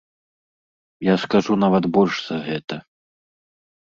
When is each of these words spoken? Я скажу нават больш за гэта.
Я 1.07 1.15
скажу 1.25 1.57
нават 1.65 1.83
больш 1.97 2.15
за 2.29 2.37
гэта. 2.47 2.75